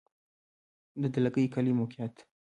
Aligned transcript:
د 1.01 1.03
دلکي 1.15 1.45
کلی 1.53 1.73
موقعیت 1.79 2.15